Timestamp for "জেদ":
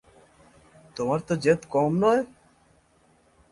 1.35-1.61